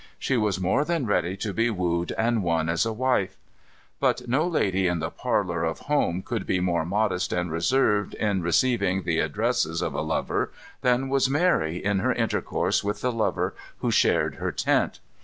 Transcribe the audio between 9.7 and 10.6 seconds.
of a lover,